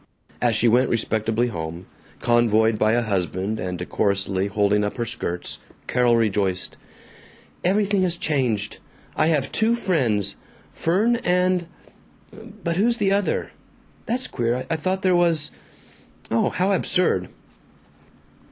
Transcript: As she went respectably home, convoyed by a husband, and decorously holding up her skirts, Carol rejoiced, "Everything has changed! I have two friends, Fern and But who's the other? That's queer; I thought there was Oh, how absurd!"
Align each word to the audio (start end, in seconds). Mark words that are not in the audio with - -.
As 0.41 0.55
she 0.55 0.67
went 0.67 0.89
respectably 0.89 1.49
home, 1.49 1.85
convoyed 2.21 2.79
by 2.79 2.93
a 2.93 3.03
husband, 3.03 3.59
and 3.59 3.77
decorously 3.77 4.47
holding 4.47 4.83
up 4.83 4.97
her 4.97 5.05
skirts, 5.05 5.59
Carol 5.85 6.15
rejoiced, 6.17 6.75
"Everything 7.63 8.01
has 8.01 8.17
changed! 8.17 8.79
I 9.15 9.27
have 9.27 9.51
two 9.51 9.75
friends, 9.75 10.37
Fern 10.73 11.17
and 11.17 11.67
But 12.33 12.77
who's 12.77 12.97
the 12.97 13.11
other? 13.11 13.51
That's 14.07 14.25
queer; 14.25 14.65
I 14.71 14.75
thought 14.75 15.03
there 15.03 15.15
was 15.15 15.51
Oh, 16.31 16.49
how 16.49 16.71
absurd!" 16.71 17.29